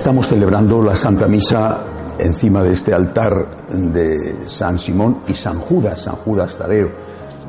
Estamos 0.00 0.28
celebrando 0.28 0.82
la 0.82 0.96
Santa 0.96 1.28
Misa 1.28 1.84
encima 2.18 2.62
de 2.62 2.72
este 2.72 2.94
altar 2.94 3.68
de 3.68 4.48
San 4.48 4.78
Simón 4.78 5.24
y 5.28 5.34
San 5.34 5.58
Judas, 5.58 6.00
San 6.00 6.16
Judas 6.16 6.56
Tadeo, 6.56 6.90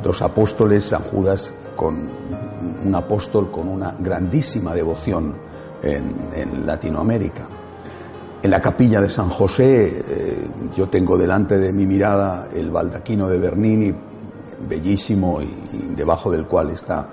dos 0.04 0.22
apóstoles, 0.22 0.84
San 0.84 1.04
Judas 1.04 1.54
con 1.78 2.10
un 2.86 2.94
apóstol 2.94 3.50
con 3.50 3.70
una 3.70 3.96
grandísima 3.98 4.76
devoción 4.76 5.34
en, 5.82 6.66
Latinoamérica. 6.66 7.48
En 8.44 8.52
la 8.52 8.62
capilla 8.62 9.00
de 9.00 9.10
San 9.10 9.30
José 9.30 10.04
eh, 10.06 10.48
yo 10.76 10.90
tengo 10.90 11.18
delante 11.18 11.58
de 11.58 11.72
mi 11.72 11.86
mirada 11.86 12.50
el 12.54 12.70
baldaquino 12.70 13.30
de 13.30 13.40
Bernini, 13.40 13.96
bellísimo 14.68 15.42
y 15.42 15.96
debajo 15.96 16.30
del 16.30 16.48
cual 16.48 16.72
está 16.72 17.08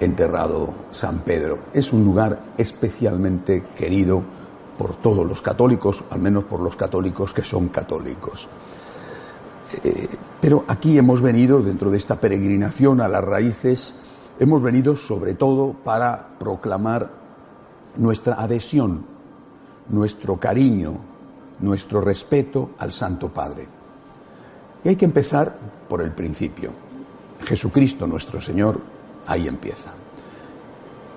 enterrado 0.00 0.72
San 0.92 1.18
Pedro. 1.18 1.64
Es 1.74 1.92
un 1.92 2.04
lugar 2.04 2.40
especialmente 2.56 3.64
querido 3.76 4.37
por 4.78 4.94
todos 4.94 5.26
los 5.26 5.42
católicos, 5.42 6.04
al 6.08 6.20
menos 6.20 6.44
por 6.44 6.60
los 6.60 6.76
católicos 6.76 7.34
que 7.34 7.42
son 7.42 7.68
católicos. 7.68 8.48
Eh, 9.84 10.08
pero 10.40 10.64
aquí 10.68 10.96
hemos 10.96 11.20
venido, 11.20 11.60
dentro 11.60 11.90
de 11.90 11.98
esta 11.98 12.20
peregrinación 12.20 13.00
a 13.00 13.08
las 13.08 13.24
raíces, 13.24 13.92
hemos 14.38 14.62
venido 14.62 14.96
sobre 14.96 15.34
todo 15.34 15.74
para 15.84 16.38
proclamar 16.38 17.10
nuestra 17.96 18.40
adhesión, 18.40 19.04
nuestro 19.88 20.36
cariño, 20.36 20.96
nuestro 21.60 22.00
respeto 22.00 22.70
al 22.78 22.92
Santo 22.92 23.28
Padre. 23.30 23.66
Y 24.84 24.90
hay 24.90 24.96
que 24.96 25.04
empezar 25.04 25.58
por 25.88 26.00
el 26.02 26.12
principio. 26.12 26.70
Jesucristo 27.44 28.06
nuestro 28.06 28.40
Señor, 28.40 28.80
ahí 29.26 29.48
empieza. 29.48 29.90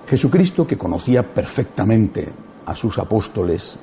Jesucristo 0.08 0.66
que 0.66 0.76
conocía 0.76 1.22
perfectamente 1.22 2.28
a 2.66 2.74
sus 2.74 2.98
apóstoles 2.98 3.78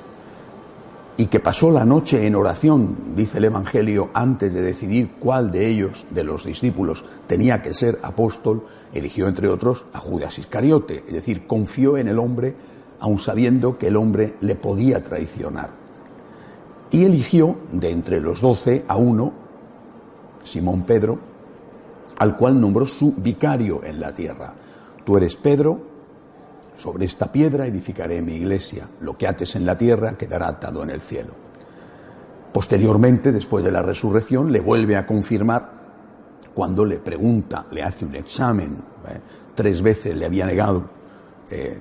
y 1.20 1.26
que 1.26 1.38
pasó 1.38 1.70
la 1.70 1.84
noche 1.84 2.26
en 2.26 2.34
oración, 2.34 3.14
dice 3.14 3.36
el 3.36 3.44
Evangelio, 3.44 4.08
antes 4.14 4.54
de 4.54 4.62
decidir 4.62 5.16
cuál 5.18 5.52
de 5.52 5.68
ellos, 5.68 6.06
de 6.08 6.24
los 6.24 6.46
discípulos, 6.46 7.04
tenía 7.26 7.60
que 7.60 7.74
ser 7.74 7.98
apóstol, 8.02 8.64
eligió 8.94 9.28
entre 9.28 9.48
otros 9.48 9.84
a 9.92 9.98
Judas 9.98 10.38
Iscariote, 10.38 11.04
es 11.06 11.12
decir, 11.12 11.46
confió 11.46 11.98
en 11.98 12.08
el 12.08 12.18
hombre, 12.18 12.54
aun 13.00 13.18
sabiendo 13.18 13.76
que 13.76 13.88
el 13.88 13.96
hombre 13.96 14.36
le 14.40 14.54
podía 14.54 15.02
traicionar. 15.02 15.68
Y 16.90 17.04
eligió 17.04 17.56
de 17.70 17.90
entre 17.90 18.18
los 18.18 18.40
doce 18.40 18.86
a 18.88 18.96
uno, 18.96 19.34
Simón 20.42 20.84
Pedro, 20.84 21.18
al 22.16 22.34
cual 22.38 22.58
nombró 22.58 22.86
su 22.86 23.12
vicario 23.12 23.84
en 23.84 24.00
la 24.00 24.14
tierra. 24.14 24.54
Tú 25.04 25.18
eres 25.18 25.36
Pedro, 25.36 25.80
sobre 26.80 27.04
esta 27.04 27.30
piedra 27.30 27.66
edificaré 27.66 28.22
mi 28.22 28.34
iglesia. 28.34 28.88
Lo 29.00 29.16
que 29.16 29.28
ates 29.28 29.54
en 29.54 29.66
la 29.66 29.76
tierra 29.76 30.16
quedará 30.16 30.48
atado 30.48 30.82
en 30.82 30.90
el 30.90 31.00
cielo. 31.00 31.34
Posteriormente, 32.52 33.32
después 33.32 33.62
de 33.62 33.70
la 33.70 33.82
resurrección, 33.82 34.50
le 34.50 34.60
vuelve 34.60 34.96
a 34.96 35.06
confirmar 35.06 35.80
cuando 36.54 36.84
le 36.84 36.98
pregunta, 36.98 37.66
le 37.70 37.82
hace 37.82 38.04
un 38.04 38.14
examen. 38.14 38.78
¿eh? 39.08 39.20
Tres 39.54 39.82
veces 39.82 40.16
le 40.16 40.26
había 40.26 40.46
negado 40.46 40.88
eh, 41.50 41.78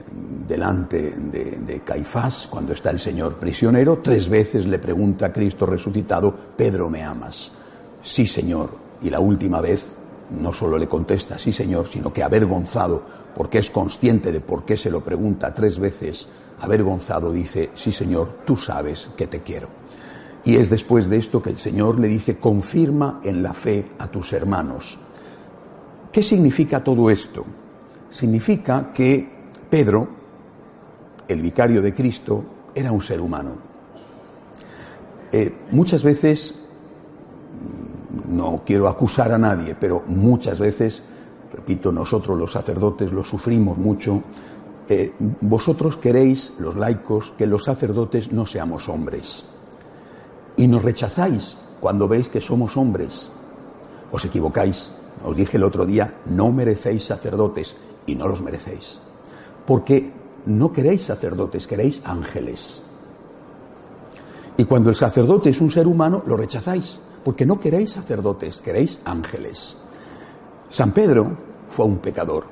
delante 0.47 1.11
de, 1.11 1.59
de, 1.65 1.79
Caifás, 1.81 2.47
cuando 2.49 2.73
está 2.73 2.89
el 2.89 2.99
Señor 2.99 3.39
prisionero. 3.39 3.99
Tres 3.99 4.27
veces 4.27 4.67
le 4.67 4.79
pregunta 4.79 5.27
a 5.27 5.33
Cristo 5.33 5.65
resucitado, 5.65 6.35
Pedro, 6.55 6.89
¿me 6.89 7.03
amas? 7.03 7.53
Sí, 8.01 8.27
Señor. 8.27 8.89
Y 9.01 9.09
la 9.09 9.19
última 9.19 9.61
vez 9.61 9.98
no 10.31 10.53
solo 10.53 10.77
le 10.77 10.87
contesta 10.87 11.37
sí 11.37 11.51
señor, 11.51 11.87
sino 11.87 12.13
que 12.13 12.23
avergonzado, 12.23 13.03
porque 13.35 13.59
es 13.59 13.69
consciente 13.69 14.31
de 14.31 14.41
por 14.41 14.65
qué 14.65 14.77
se 14.77 14.89
lo 14.89 15.03
pregunta 15.03 15.53
tres 15.53 15.79
veces, 15.79 16.27
avergonzado 16.59 17.31
dice, 17.31 17.71
sí 17.73 17.91
señor, 17.91 18.39
tú 18.45 18.55
sabes 18.55 19.09
que 19.15 19.27
te 19.27 19.41
quiero. 19.41 19.69
Y 20.43 20.55
es 20.55 20.69
después 20.69 21.09
de 21.09 21.17
esto 21.17 21.41
que 21.41 21.49
el 21.49 21.57
Señor 21.57 21.99
le 21.99 22.07
dice, 22.07 22.37
confirma 22.37 23.19
en 23.23 23.43
la 23.43 23.53
fe 23.53 23.91
a 23.99 24.07
tus 24.07 24.31
hermanos. 24.33 24.97
¿Qué 26.11 26.23
significa 26.23 26.83
todo 26.83 27.09
esto? 27.09 27.45
Significa 28.09 28.91
que 28.93 29.29
Pedro, 29.69 30.07
el 31.27 31.41
vicario 31.41 31.81
de 31.81 31.93
Cristo, 31.93 32.43
era 32.73 32.91
un 32.91 33.01
ser 33.01 33.19
humano. 33.19 33.51
Eh, 35.31 35.53
muchas 35.71 36.03
veces 36.03 36.55
no 38.29 38.61
quiero 38.65 38.87
acusar 38.87 39.31
a 39.31 39.37
nadie, 39.37 39.75
pero 39.79 40.03
muchas 40.07 40.59
veces, 40.59 41.01
repito, 41.53 41.91
nosotros 41.91 42.37
los 42.37 42.51
sacerdotes 42.51 43.11
lo 43.11 43.23
sufrimos 43.23 43.77
mucho, 43.77 44.23
eh, 44.87 45.13
vosotros 45.41 45.97
queréis, 45.97 46.53
los 46.59 46.75
laicos, 46.75 47.33
que 47.37 47.47
los 47.47 47.63
sacerdotes 47.63 48.31
no 48.31 48.45
seamos 48.45 48.89
hombres. 48.89 49.45
Y 50.57 50.67
nos 50.67 50.83
rechazáis 50.83 51.57
cuando 51.79 52.07
veis 52.07 52.29
que 52.29 52.41
somos 52.41 52.75
hombres. 52.75 53.29
Os 54.11 54.25
equivocáis. 54.25 54.91
Os 55.23 55.35
dije 55.35 55.57
el 55.57 55.63
otro 55.63 55.85
día, 55.85 56.15
no 56.25 56.51
merecéis 56.51 57.05
sacerdotes 57.05 57.75
y 58.05 58.15
no 58.15 58.27
los 58.27 58.41
merecéis. 58.41 58.99
Porque 59.65 60.11
no 60.45 60.71
queréis 60.71 61.03
sacerdotes, 61.03 61.67
queréis 61.67 62.01
ángeles. 62.05 62.83
Y 64.57 64.65
cuando 64.65 64.89
el 64.89 64.95
sacerdote 64.95 65.49
es 65.49 65.61
un 65.61 65.69
ser 65.69 65.87
humano, 65.87 66.23
lo 66.25 66.35
rechazáis 66.35 66.99
porque 67.29 67.45
no 67.45 67.59
queréis 67.59 67.91
sacerdotes, 67.91 68.59
queréis 68.59 68.99
ángeles. 69.05 69.77
San 70.67 70.91
Pedro 70.93 71.37
fue 71.69 71.85
un 71.85 71.99
pecador. 71.99 72.45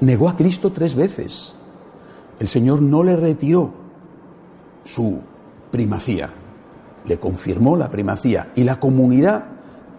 Negó 0.00 0.30
a 0.30 0.36
Cristo 0.36 0.72
tres 0.72 0.94
veces. 0.94 1.54
El 2.38 2.48
Señor 2.48 2.80
no 2.80 3.02
le 3.02 3.16
retiró 3.16 3.74
su 4.86 5.20
primacía, 5.70 6.30
le 7.04 7.18
confirmó 7.18 7.76
la 7.76 7.90
primacía 7.90 8.52
y 8.54 8.64
la 8.64 8.80
comunidad 8.80 9.44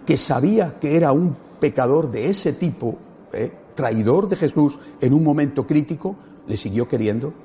que 0.04 0.18
sabía 0.18 0.80
que 0.80 0.98
era 0.98 1.12
un 1.12 1.38
pecador 1.60 2.10
de 2.10 2.28
ese 2.28 2.54
tipo, 2.54 2.98
¿eh? 3.34 3.54
traidor 3.76 4.30
de 4.30 4.36
Jesús 4.36 4.80
en 5.00 5.14
un 5.14 5.24
momento 5.24 5.68
crítico, 5.68 6.16
le 6.48 6.58
siguió 6.58 6.88
queriendo, 6.88 7.36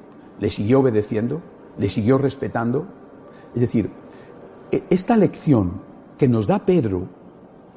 le 0.41 0.48
siguió 0.48 0.81
obedeciendo, 0.81 1.42
le 1.76 1.91
siguió 1.91 2.16
respetando. 2.16 2.86
Es 3.54 3.60
decir, 3.60 3.91
esta 4.71 5.16
lección 5.16 5.81
que 6.19 6.28
nos 6.28 6.47
da 6.47 6.65
Pedro, 6.65 7.09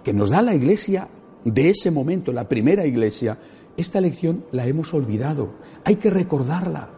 que 0.03 0.13
nos 0.13 0.29
da 0.29 0.41
la 0.41 0.55
iglesia 0.55 1.07
de 1.43 1.69
ese 1.69 1.91
momento, 1.91 2.31
la 2.31 2.47
primera 2.47 2.85
iglesia, 2.85 3.37
esta 3.77 4.01
lección 4.01 4.45
la 4.51 4.65
hemos 4.67 4.93
olvidado. 4.93 5.49
Hay 5.85 5.95
que 5.95 6.09
recordarla. 6.09 6.89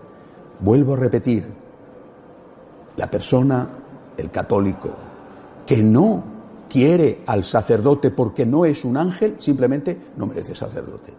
Vuelvo 0.59 0.93
a 0.93 0.97
repetir, 0.97 1.45
la 2.97 3.09
persona, 3.09 3.69
el 4.17 4.29
católico, 4.29 4.89
que 5.65 5.81
no 5.81 6.23
quiere 6.69 7.21
al 7.25 7.43
sacerdote 7.43 8.11
porque 8.11 8.45
no 8.45 8.65
es 8.65 8.85
un 8.85 8.97
ángel, 8.97 9.35
simplemente 9.39 9.97
no 10.17 10.27
merece 10.27 10.55
sacerdote. 10.55 11.13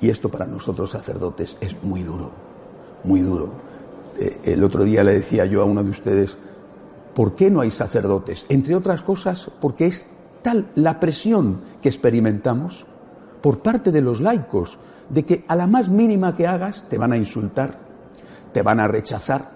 Y 0.00 0.08
esto 0.08 0.30
para 0.30 0.46
nosotros 0.46 0.90
sacerdotes 0.90 1.56
es 1.60 1.76
muy 1.82 2.02
duro, 2.02 2.30
muy 3.04 3.20
duro. 3.20 3.50
Eh, 4.18 4.40
el 4.44 4.64
otro 4.64 4.84
día 4.84 5.04
le 5.04 5.12
decía 5.12 5.44
yo 5.44 5.62
a 5.62 5.66
uno 5.66 5.84
de 5.84 5.90
ustedes, 5.90 6.36
¿Por 7.14 7.34
qué 7.34 7.50
no 7.50 7.60
hay 7.60 7.70
sacerdotes? 7.70 8.46
Entre 8.48 8.74
otras 8.74 9.02
cosas, 9.02 9.50
porque 9.60 9.86
es 9.86 10.06
tal 10.42 10.70
la 10.74 11.00
presión 11.00 11.60
que 11.82 11.88
experimentamos 11.88 12.86
por 13.40 13.60
parte 13.60 13.90
de 13.90 14.00
los 14.00 14.20
laicos, 14.20 14.78
de 15.08 15.24
que 15.24 15.44
a 15.48 15.56
la 15.56 15.66
más 15.66 15.88
mínima 15.88 16.36
que 16.36 16.46
hagas 16.46 16.86
te 16.88 16.98
van 16.98 17.12
a 17.12 17.16
insultar, 17.16 17.78
te 18.52 18.62
van 18.62 18.80
a 18.80 18.88
rechazar, 18.88 19.50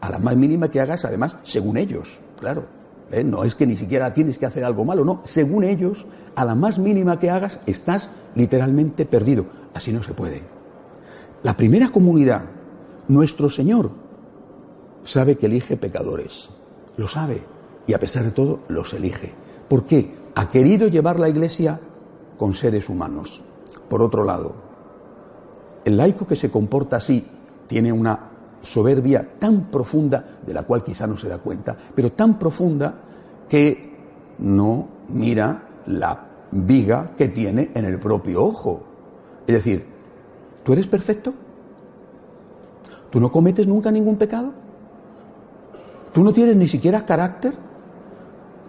a 0.00 0.10
la 0.10 0.18
más 0.18 0.36
mínima 0.36 0.68
que 0.68 0.80
hagas, 0.80 1.04
además, 1.04 1.36
según 1.44 1.76
ellos, 1.76 2.20
claro. 2.38 2.66
¿eh? 3.12 3.22
No 3.22 3.44
es 3.44 3.54
que 3.54 3.66
ni 3.66 3.76
siquiera 3.76 4.12
tienes 4.12 4.38
que 4.38 4.46
hacer 4.46 4.64
algo 4.64 4.84
malo, 4.84 5.04
no. 5.04 5.20
Según 5.24 5.62
ellos, 5.62 6.06
a 6.34 6.44
la 6.44 6.54
más 6.54 6.78
mínima 6.78 7.18
que 7.18 7.30
hagas, 7.30 7.60
estás 7.66 8.10
literalmente 8.34 9.06
perdido. 9.06 9.46
Así 9.74 9.92
no 9.92 10.02
se 10.02 10.14
puede. 10.14 10.42
La 11.42 11.56
primera 11.56 11.90
comunidad, 11.90 12.42
nuestro 13.08 13.48
Señor, 13.48 13.90
sabe 15.04 15.36
que 15.36 15.46
elige 15.46 15.76
pecadores. 15.76 16.50
Lo 16.96 17.08
sabe 17.08 17.42
y 17.86 17.92
a 17.92 17.98
pesar 17.98 18.24
de 18.24 18.32
todo 18.32 18.60
los 18.68 18.92
elige. 18.94 19.32
¿Por 19.68 19.84
qué? 19.84 20.22
Ha 20.34 20.50
querido 20.50 20.88
llevar 20.88 21.18
la 21.18 21.28
Iglesia 21.28 21.78
con 22.38 22.54
seres 22.54 22.88
humanos. 22.88 23.42
Por 23.88 24.02
otro 24.02 24.24
lado, 24.24 24.54
el 25.84 25.96
laico 25.96 26.26
que 26.26 26.36
se 26.36 26.50
comporta 26.50 26.96
así 26.96 27.26
tiene 27.66 27.92
una 27.92 28.30
soberbia 28.62 29.38
tan 29.38 29.70
profunda, 29.70 30.38
de 30.46 30.54
la 30.54 30.62
cual 30.62 30.84
quizá 30.84 31.06
no 31.06 31.16
se 31.16 31.28
da 31.28 31.38
cuenta, 31.38 31.76
pero 31.94 32.12
tan 32.12 32.38
profunda 32.38 32.94
que 33.48 33.92
no 34.38 34.88
mira 35.08 35.68
la 35.86 36.28
viga 36.52 37.12
que 37.16 37.28
tiene 37.28 37.70
en 37.74 37.84
el 37.84 37.98
propio 37.98 38.44
ojo. 38.44 38.82
Es 39.46 39.54
decir, 39.54 39.84
¿tú 40.64 40.72
eres 40.72 40.86
perfecto? 40.86 41.34
¿Tú 43.10 43.20
no 43.20 43.30
cometes 43.30 43.66
nunca 43.66 43.90
ningún 43.90 44.16
pecado? 44.16 44.61
¿Tú 46.12 46.22
no 46.22 46.32
tienes 46.32 46.56
ni 46.56 46.68
siquiera 46.68 47.06
carácter? 47.06 47.54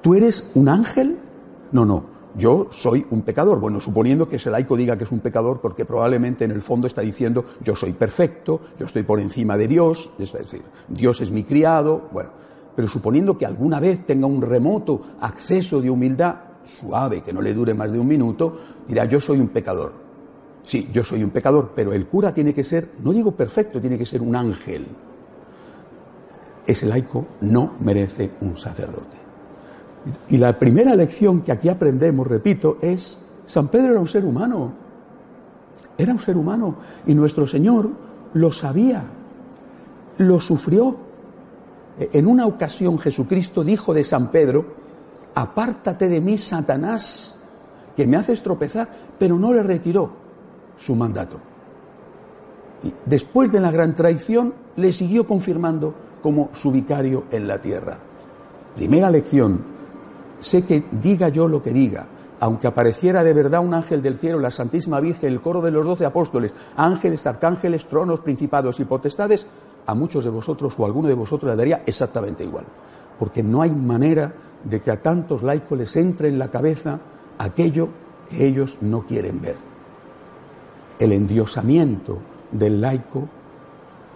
¿Tú 0.01 0.13
eres 0.15 0.49
un 0.55 0.69
ángel? 0.69 1.17
No, 1.71 1.85
no. 1.85 2.05
yo 2.35 2.67
soy 2.71 3.05
un 3.11 3.21
pecador. 3.21 3.59
Bueno, 3.59 3.79
suponiendo 3.79 4.27
que 4.27 4.37
ese 4.37 4.49
laico 4.49 4.75
diga 4.75 4.97
que 4.97 5.03
es 5.03 5.11
un 5.11 5.19
pecador, 5.19 5.59
porque 5.61 5.85
probablemente 5.85 6.45
en 6.45 6.51
el 6.51 6.61
fondo 6.61 6.87
está 6.87 7.01
diciendo 7.01 7.45
yo 7.61 7.75
soy 7.75 7.93
perfecto, 7.93 8.61
yo 8.79 8.85
estoy 8.85 9.03
por 9.03 9.19
encima 9.19 9.57
de 9.57 9.67
Dios, 9.67 10.11
es 10.17 10.31
decir, 10.31 10.63
Dios 10.87 11.21
es 11.21 11.31
mi 11.31 11.43
criado, 11.43 12.09
bueno, 12.11 12.31
pero 12.75 12.87
suponiendo 12.87 13.37
que 13.37 13.45
alguna 13.45 13.79
vez 13.79 14.05
tenga 14.05 14.25
un 14.25 14.41
remoto 14.41 15.01
acceso 15.19 15.81
de 15.81 15.89
humildad 15.89 16.35
suave, 16.63 17.21
que 17.21 17.33
no 17.33 17.41
le 17.41 17.53
dure 17.53 17.73
más 17.73 17.91
de 17.91 17.99
un 17.99 18.07
minuto, 18.07 18.57
dirá 18.87 19.05
yo 19.05 19.19
soy 19.19 19.39
un 19.39 19.49
pecador. 19.49 19.93
Sí, 20.63 20.89
yo 20.93 21.03
soy 21.03 21.23
un 21.23 21.29
pecador, 21.29 21.73
pero 21.75 21.91
el 21.91 22.07
cura 22.07 22.33
tiene 22.33 22.53
que 22.53 22.63
ser, 22.63 22.91
no 23.03 23.11
digo 23.11 23.31
perfecto, 23.31 23.81
tiene 23.81 23.97
que 23.97 24.05
ser 24.05 24.21
un 24.21 24.35
ángel. 24.35 24.87
Ese 26.65 26.85
laico 26.85 27.25
no 27.41 27.73
merece 27.79 28.31
un 28.41 28.57
sacerdote. 28.57 29.17
Y 30.29 30.37
la 30.37 30.57
primera 30.57 30.95
lección 30.95 31.41
que 31.41 31.51
aquí 31.51 31.69
aprendemos, 31.69 32.27
repito, 32.27 32.77
es, 32.81 33.17
San 33.45 33.67
Pedro 33.67 33.91
era 33.91 33.99
un 33.99 34.07
ser 34.07 34.25
humano, 34.25 34.73
era 35.97 36.13
un 36.13 36.19
ser 36.19 36.37
humano, 36.37 36.75
y 37.05 37.13
nuestro 37.13 37.47
Señor 37.47 37.89
lo 38.33 38.51
sabía, 38.51 39.03
lo 40.17 40.39
sufrió. 40.39 40.95
En 41.97 42.27
una 42.27 42.45
ocasión 42.45 42.97
Jesucristo 42.97 43.63
dijo 43.63 43.93
de 43.93 44.03
San 44.03 44.31
Pedro, 44.31 44.65
apártate 45.35 46.09
de 46.09 46.21
mí, 46.21 46.37
Satanás, 46.37 47.37
que 47.95 48.07
me 48.07 48.17
haces 48.17 48.41
tropezar, 48.41 48.89
pero 49.17 49.37
no 49.37 49.53
le 49.53 49.63
retiró 49.63 50.11
su 50.77 50.95
mandato. 50.95 51.39
Y 52.83 52.93
después 53.05 53.51
de 53.51 53.59
la 53.59 53.71
gran 53.71 53.95
traición, 53.95 54.53
le 54.75 54.91
siguió 54.91 55.25
confirmando 55.25 55.93
como 56.23 56.49
su 56.53 56.71
vicario 56.71 57.25
en 57.29 57.47
la 57.47 57.59
tierra. 57.59 57.99
Primera 58.75 59.11
lección, 59.11 59.61
sé 60.39 60.65
que 60.65 60.85
diga 60.91 61.29
yo 61.29 61.47
lo 61.47 61.61
que 61.61 61.71
diga, 61.71 62.07
aunque 62.39 62.67
apareciera 62.67 63.23
de 63.23 63.33
verdad 63.33 63.63
un 63.63 63.73
ángel 63.73 64.01
del 64.01 64.17
cielo, 64.17 64.39
la 64.39 64.51
Santísima 64.51 64.99
Virgen, 64.99 65.31
el 65.31 65.41
coro 65.41 65.61
de 65.61 65.71
los 65.71 65.85
doce 65.85 66.05
apóstoles, 66.05 66.51
ángeles, 66.75 67.27
arcángeles, 67.27 67.85
tronos, 67.85 68.21
principados 68.21 68.79
y 68.79 68.85
potestades, 68.85 69.45
a 69.85 69.93
muchos 69.93 70.23
de 70.23 70.29
vosotros 70.29 70.73
o 70.77 70.83
a 70.83 70.87
alguno 70.87 71.07
de 71.07 71.13
vosotros 71.13 71.51
le 71.51 71.57
daría 71.57 71.83
exactamente 71.85 72.43
igual. 72.43 72.65
Porque 73.19 73.43
no 73.43 73.61
hay 73.61 73.71
manera 73.71 74.33
de 74.63 74.81
que 74.81 74.91
a 74.91 75.01
tantos 75.01 75.43
laicos 75.43 75.77
les 75.77 75.95
entre 75.95 76.29
en 76.29 76.39
la 76.39 76.49
cabeza 76.49 76.99
aquello 77.37 77.89
que 78.29 78.45
ellos 78.45 78.77
no 78.81 79.05
quieren 79.05 79.41
ver. 79.41 79.55
El 80.99 81.11
endiosamiento 81.11 82.19
del 82.51 82.81
laico, 82.81 83.27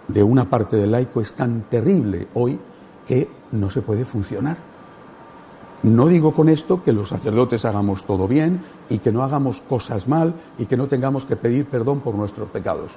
de 0.08 0.22
una 0.22 0.48
parte 0.48 0.76
del 0.76 0.90
laico, 0.90 1.20
es 1.20 1.34
tan 1.34 1.62
terrible 1.68 2.28
hoy 2.34 2.58
que 3.06 3.28
no 3.52 3.70
se 3.70 3.82
puede 3.82 4.04
funcionar. 4.04 4.56
No 5.82 6.08
digo 6.08 6.34
con 6.34 6.48
esto 6.48 6.82
que 6.82 6.92
los 6.92 7.10
sacerdotes 7.10 7.64
hagamos 7.64 8.04
todo 8.04 8.26
bien 8.26 8.60
y 8.88 8.98
que 8.98 9.12
no 9.12 9.22
hagamos 9.22 9.60
cosas 9.60 10.08
mal 10.08 10.34
y 10.58 10.66
que 10.66 10.76
no 10.76 10.88
tengamos 10.88 11.24
que 11.24 11.36
pedir 11.36 11.66
perdón 11.66 12.00
por 12.00 12.14
nuestros 12.14 12.48
pecados. 12.48 12.92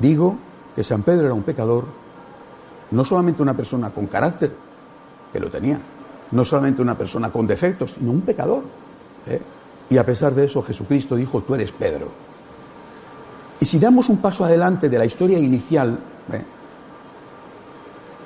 Digo 0.00 0.36
que 0.74 0.82
San 0.82 1.02
Pedro 1.02 1.26
era 1.26 1.34
un 1.34 1.42
pecador, 1.42 1.84
no 2.92 3.04
solamente 3.04 3.42
una 3.42 3.54
persona 3.54 3.90
con 3.90 4.06
carácter, 4.06 4.52
que 5.32 5.40
lo 5.40 5.50
tenía, 5.50 5.78
no 6.30 6.44
solamente 6.44 6.80
una 6.80 6.96
persona 6.96 7.30
con 7.30 7.46
defectos, 7.46 7.94
sino 7.98 8.10
un 8.10 8.22
pecador. 8.22 8.62
¿eh? 9.26 9.40
Y 9.90 9.98
a 9.98 10.06
pesar 10.06 10.34
de 10.34 10.46
eso 10.46 10.62
Jesucristo 10.62 11.14
dijo, 11.14 11.42
tú 11.42 11.54
eres 11.54 11.72
Pedro. 11.72 12.08
Y 13.60 13.66
si 13.66 13.78
damos 13.78 14.08
un 14.08 14.18
paso 14.18 14.44
adelante 14.44 14.88
de 14.88 14.98
la 14.98 15.04
historia 15.04 15.38
inicial, 15.38 15.98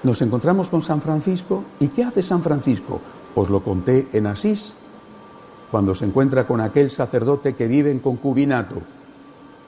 nos 0.02 0.20
encontramos 0.20 0.69
con 0.69 0.82
San 0.82 1.00
Francisco. 1.00 1.64
¿Y 1.81 1.88
qué 1.88 2.04
hace 2.04 2.22
San 2.22 2.43
Francisco? 2.43 3.00
Os 3.34 3.49
lo 3.49 3.62
conté 3.62 4.08
en 4.12 4.26
Asís, 4.26 4.75
cuando 5.70 5.94
se 5.94 6.04
encuentra 6.04 6.46
con 6.46 6.60
aquel 6.60 6.90
sacerdote 6.90 7.54
que 7.54 7.69
vive 7.69 7.90
en 7.90 8.00
concubinato. 8.00 8.76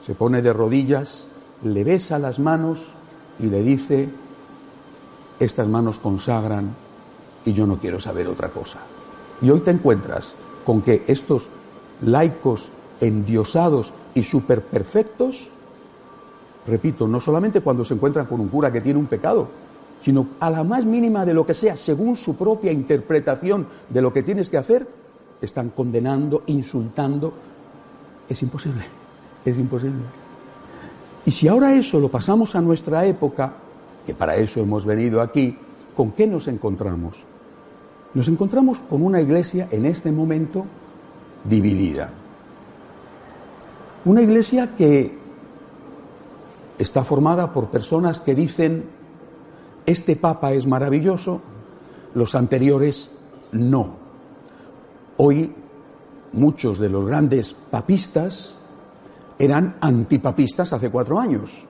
Se 0.05 0.13
pone 0.13 0.41
de 0.41 0.53
rodillas, 0.53 1.27
le 1.63 1.83
besa 1.83 2.19
las 2.19 2.37
manos 2.37 2.79
y 3.39 3.47
le 3.47 3.63
dice, 3.63 4.09
estas 5.39 5.67
manos 5.67 5.97
consagran 5.97 6.75
y 7.43 7.53
yo 7.53 7.65
no 7.65 7.77
quiero 7.77 7.99
saber 7.99 8.27
otra 8.27 8.49
cosa. 8.49 8.79
Y 9.41 9.49
hoy 9.49 9.61
te 9.61 9.71
encuentras 9.71 10.33
con 10.65 10.81
que 10.81 11.03
estos 11.07 11.47
laicos 12.01 12.69
endiosados 13.01 13.93
y 14.13 14.23
superperfectos, 14.23 15.49
repito, 16.67 17.07
no 17.07 17.19
solamente 17.19 17.61
cuando 17.61 17.85
se 17.85 17.93
encuentran 17.93 18.25
con 18.25 18.39
un 18.39 18.49
cura 18.49 18.71
que 18.71 18.81
tiene 18.81 18.99
un 18.99 19.05
pecado, 19.07 19.47
sino 20.03 20.27
a 20.39 20.49
la 20.49 20.63
más 20.63 20.85
mínima 20.85 21.25
de 21.25 21.33
lo 21.33 21.45
que 21.45 21.53
sea, 21.53 21.75
según 21.75 22.15
su 22.15 22.35
propia 22.35 22.71
interpretación 22.71 23.65
de 23.89 24.01
lo 24.01 24.13
que 24.13 24.23
tienes 24.23 24.49
que 24.49 24.57
hacer, 24.57 24.87
están 25.41 25.69
condenando, 25.69 26.43
insultando. 26.47 27.33
Es 28.29 28.41
imposible, 28.41 28.85
es 29.43 29.57
imposible. 29.57 30.03
Y 31.25 31.31
si 31.31 31.47
ahora 31.47 31.73
eso 31.73 31.99
lo 31.99 32.09
pasamos 32.09 32.55
a 32.55 32.61
nuestra 32.61 33.05
época, 33.05 33.53
que 34.05 34.13
para 34.13 34.35
eso 34.35 34.59
hemos 34.59 34.85
venido 34.85 35.21
aquí, 35.21 35.57
¿con 35.95 36.11
qué 36.11 36.27
nos 36.27 36.47
encontramos? 36.47 37.15
Nos 38.13 38.27
encontramos 38.27 38.79
con 38.81 39.01
una 39.01 39.19
iglesia 39.19 39.67
en 39.71 39.85
este 39.85 40.11
momento 40.11 40.65
dividida. 41.43 42.11
Una 44.05 44.21
iglesia 44.21 44.75
que 44.77 45.24
está 46.77 47.03
formada 47.03 47.51
por 47.51 47.69
personas 47.69 48.19
que 48.19 48.35
dicen 48.35 48.85
este 49.85 50.15
Papa 50.15 50.53
es 50.53 50.65
maravilloso, 50.65 51.41
los 52.13 52.33
anteriores 52.33 53.11
no. 53.51 53.95
Hoy 55.17 55.53
muchos 56.33 56.79
de 56.79 56.89
los 56.89 57.05
grandes 57.05 57.55
papistas 57.69 58.57
eran 59.37 59.75
antipapistas 59.81 60.73
hace 60.73 60.89
cuatro 60.89 61.19
años. 61.19 61.65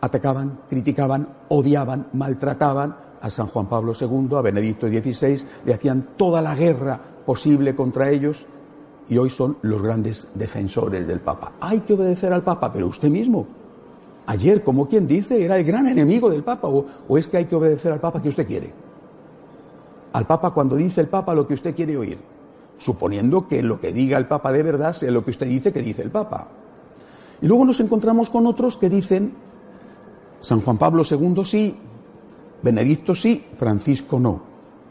Atacaban, 0.00 0.60
criticaban, 0.68 1.28
odiaban, 1.48 2.08
maltrataban 2.12 2.96
a 3.20 3.30
San 3.30 3.46
Juan 3.46 3.66
Pablo 3.66 3.92
II, 3.98 4.36
a 4.36 4.42
Benedicto 4.42 4.88
XVI, 4.88 5.44
le 5.64 5.74
hacían 5.74 6.08
toda 6.16 6.42
la 6.42 6.56
guerra 6.56 7.00
posible 7.24 7.76
contra 7.76 8.10
ellos 8.10 8.46
y 9.08 9.16
hoy 9.16 9.30
son 9.30 9.58
los 9.62 9.80
grandes 9.80 10.26
defensores 10.34 11.06
del 11.06 11.20
Papa. 11.20 11.52
Hay 11.60 11.80
que 11.80 11.94
obedecer 11.94 12.32
al 12.32 12.42
Papa, 12.42 12.72
pero 12.72 12.88
usted 12.88 13.10
mismo, 13.10 13.46
ayer, 14.26 14.62
como 14.62 14.88
quien 14.88 15.06
dice, 15.06 15.44
era 15.44 15.58
el 15.58 15.64
gran 15.64 15.86
enemigo 15.86 16.30
del 16.30 16.42
Papa, 16.42 16.68
o, 16.68 17.18
es 17.18 17.28
que 17.28 17.38
hay 17.38 17.44
que 17.46 17.56
obedecer 17.56 17.92
al 17.92 18.00
Papa 18.00 18.22
que 18.22 18.28
usted 18.28 18.46
quiere. 18.46 18.72
Al 20.12 20.26
Papa 20.26 20.50
cuando 20.50 20.76
dice 20.76 21.00
el 21.00 21.08
Papa 21.08 21.34
lo 21.34 21.46
que 21.46 21.54
usted 21.54 21.74
quiere 21.74 21.96
oír, 21.96 22.18
suponiendo 22.76 23.48
que 23.48 23.62
lo 23.62 23.80
que 23.80 23.92
diga 23.92 24.18
el 24.18 24.26
Papa 24.26 24.52
de 24.52 24.62
verdad 24.62 24.92
sea 24.92 25.10
lo 25.10 25.24
que 25.24 25.30
usted 25.30 25.46
dice 25.46 25.72
que 25.72 25.82
dice 25.82 26.02
el 26.02 26.10
Papa. 26.10 26.48
Y 27.40 27.46
luego 27.46 27.64
nos 27.64 27.80
encontramos 27.80 28.30
con 28.30 28.46
otros 28.46 28.76
que 28.76 28.88
dicen, 28.88 29.32
San 30.40 30.60
Juan 30.60 30.78
Pablo 30.78 31.02
II 31.08 31.44
sí, 31.44 31.76
Benedicto 32.62 33.14
sí, 33.14 33.44
Francisco 33.54 34.20
no. 34.20 34.42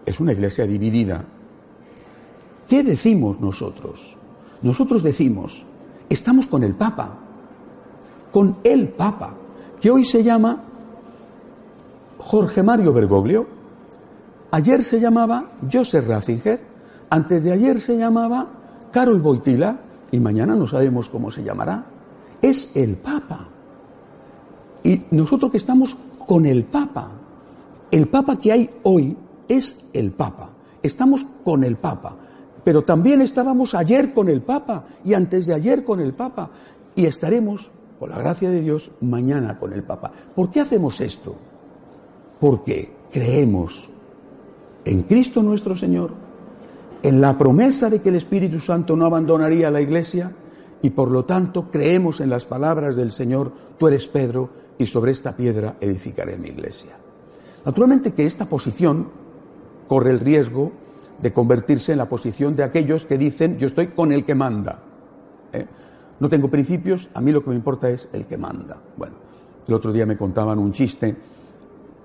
Es 0.05 0.19
una 0.19 0.33
iglesia 0.33 0.65
dividida. 0.65 1.23
¿Qué 2.67 2.83
decimos 2.83 3.39
nosotros? 3.39 4.17
Nosotros 4.61 5.03
decimos, 5.03 5.65
estamos 6.09 6.47
con 6.47 6.63
el 6.63 6.75
Papa, 6.75 7.17
con 8.31 8.57
el 8.63 8.89
Papa, 8.89 9.35
que 9.79 9.91
hoy 9.91 10.05
se 10.05 10.23
llama 10.23 10.63
Jorge 12.17 12.63
Mario 12.63 12.93
Bergoglio, 12.93 13.47
ayer 14.51 14.83
se 14.83 14.99
llamaba 14.99 15.51
Joseph 15.71 16.07
Ratzinger, 16.07 16.61
antes 17.09 17.43
de 17.43 17.51
ayer 17.51 17.81
se 17.81 17.97
llamaba 17.97 18.47
Carol 18.91 19.21
Boitila 19.21 19.79
y 20.11 20.19
mañana 20.19 20.55
no 20.55 20.67
sabemos 20.67 21.09
cómo 21.09 21.31
se 21.31 21.43
llamará. 21.43 21.85
Es 22.41 22.71
el 22.75 22.95
Papa. 22.95 23.47
Y 24.83 25.03
nosotros 25.11 25.51
que 25.51 25.57
estamos 25.57 25.95
con 26.27 26.45
el 26.45 26.63
Papa, 26.63 27.11
el 27.91 28.07
Papa 28.07 28.39
que 28.39 28.51
hay 28.51 28.69
hoy 28.83 29.17
es 29.47 29.75
el 29.93 30.11
Papa. 30.11 30.49
Estamos 30.81 31.25
con 31.43 31.63
el 31.63 31.75
Papa. 31.77 32.15
Pero 32.63 32.83
también 32.83 33.21
estábamos 33.21 33.73
ayer 33.73 34.13
con 34.13 34.29
el 34.29 34.41
Papa 34.41 34.85
y 35.03 35.13
antes 35.13 35.47
de 35.47 35.53
ayer 35.53 35.83
con 35.83 35.99
el 35.99 36.13
Papa. 36.13 36.49
Y 36.95 37.05
estaremos 37.05 37.71
por 38.01 38.09
la 38.09 38.17
gracia 38.17 38.49
de 38.49 38.61
Dios, 38.61 38.89
mañana 39.01 39.59
con 39.59 39.73
el 39.73 39.83
Papa. 39.83 40.11
¿Por 40.33 40.49
qué 40.49 40.59
hacemos 40.59 40.99
esto? 41.01 41.35
Porque 42.39 42.91
creemos 43.11 43.91
en 44.83 45.03
Cristo 45.03 45.43
nuestro 45.43 45.75
Señor, 45.75 46.09
en 47.03 47.21
la 47.21 47.37
promesa 47.37 47.91
de 47.91 48.01
que 48.01 48.09
el 48.09 48.15
Espíritu 48.15 48.59
Santo 48.59 48.95
no 48.95 49.05
abandonaría 49.05 49.69
la 49.69 49.81
Iglesia 49.81 50.31
y 50.81 50.89
por 50.89 51.11
lo 51.11 51.25
tanto 51.25 51.69
creemos 51.69 52.21
en 52.21 52.31
las 52.31 52.43
palabras 52.43 52.95
del 52.95 53.11
Señor, 53.11 53.51
tú 53.77 53.87
eres 53.87 54.07
Pedro 54.07 54.49
y 54.79 54.87
sobre 54.87 55.11
esta 55.11 55.37
piedra 55.37 55.75
edificaré 55.79 56.39
mi 56.39 56.47
Iglesia. 56.47 56.97
Naturalmente 57.63 58.13
que 58.13 58.25
esta 58.25 58.49
posición 58.49 59.09
corre 59.87 60.09
el 60.09 60.21
riesgo 60.21 60.71
de 61.21 61.31
convertirse 61.31 61.91
en 61.91 61.99
la 61.99 62.09
posición 62.09 62.55
de 62.55 62.63
aquellos 62.63 63.05
que 63.05 63.19
dicen 63.19 63.59
yo 63.59 63.67
estoy 63.67 63.89
con 63.89 64.11
el 64.11 64.25
que 64.25 64.33
manda. 64.33 64.79
¿eh? 65.53 65.67
No 66.21 66.29
tengo 66.29 66.49
principios, 66.49 67.09
a 67.15 67.19
mí 67.19 67.31
lo 67.31 67.43
que 67.43 67.49
me 67.49 67.55
importa 67.55 67.89
es 67.89 68.07
el 68.13 68.27
que 68.27 68.37
manda. 68.37 68.77
Bueno, 68.95 69.15
el 69.67 69.73
otro 69.73 69.91
día 69.91 70.05
me 70.05 70.15
contaban 70.15 70.59
un 70.59 70.71
chiste, 70.71 71.15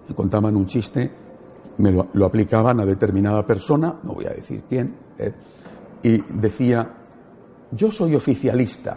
me 0.09 0.15
contaban 0.15 0.57
un 0.57 0.67
chiste, 0.67 1.11
me 1.77 1.93
lo, 1.93 2.25
aplicaban 2.25 2.81
a 2.81 2.87
determinada 2.87 3.47
persona, 3.47 3.95
no 4.03 4.15
voy 4.15 4.25
a 4.25 4.31
decir 4.31 4.63
quién, 4.67 4.95
eh, 5.19 5.33
y 6.03 6.23
decía, 6.33 6.91
yo 7.73 7.93
soy 7.93 8.15
oficialista. 8.15 8.97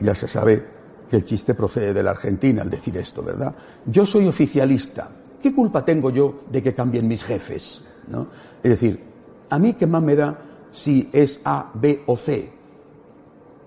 Ya 0.00 0.14
se 0.14 0.26
sabe 0.26 0.64
que 1.10 1.16
el 1.16 1.24
chiste 1.26 1.52
procede 1.52 1.92
de 1.92 2.02
la 2.02 2.12
Argentina 2.12 2.62
al 2.62 2.70
decir 2.70 2.96
esto, 2.96 3.22
¿verdad? 3.22 3.54
Yo 3.84 4.06
soy 4.06 4.26
oficialista. 4.26 5.10
¿Qué 5.42 5.54
culpa 5.54 5.84
tengo 5.84 6.08
yo 6.08 6.44
de 6.50 6.62
que 6.62 6.72
cambien 6.72 7.06
mis 7.06 7.22
jefes? 7.22 7.84
¿No? 8.08 8.28
Es 8.62 8.70
decir, 8.70 9.02
a 9.50 9.58
mí 9.58 9.74
qué 9.74 9.86
más 9.86 10.02
me 10.02 10.16
da 10.16 10.38
si 10.72 11.10
es 11.12 11.40
A, 11.44 11.70
B 11.74 12.02
o 12.06 12.16
C. 12.16 12.55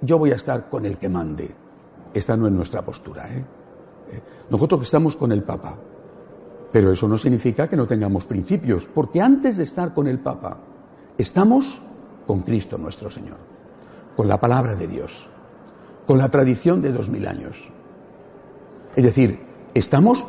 Yo 0.02 0.18
voy 0.18 0.32
a 0.32 0.36
estar 0.36 0.70
con 0.70 0.86
el 0.86 0.98
que 0.98 1.10
mande. 1.10 1.50
Esta 2.14 2.38
no 2.38 2.48
es 2.48 2.54
nuestra 2.54 2.84
postura. 2.84 3.30
¿eh? 3.30 3.46
¿eh? 4.12 4.22
Nosotros 4.50 4.84
estamos 4.84 5.16
con 5.16 5.32
el 5.32 5.44
Papa. 5.44 5.78
Pero 6.72 6.92
eso 6.92 7.08
no 7.08 7.18
significa 7.18 7.68
que 7.68 7.76
no 7.76 7.88
tengamos 7.88 8.26
principios, 8.26 8.88
porque 8.94 9.22
antes 9.22 9.58
de 9.58 9.64
estar 9.64 9.94
con 9.94 10.08
el 10.08 10.20
Papa, 10.20 10.58
estamos 11.18 11.82
con 12.28 12.42
Cristo 12.42 12.78
nuestro 12.78 13.10
Señor, 13.10 13.38
con 14.16 14.28
la 14.28 14.40
palabra 14.40 14.76
de 14.76 14.88
Dios, 14.88 15.28
con 16.06 16.20
la 16.20 16.30
tradición 16.30 16.80
de 16.82 16.92
dos 16.92 17.10
mil 17.10 17.28
años. 17.28 17.58
Es 18.96 19.04
decir, 19.04 19.40
estamos 19.74 20.26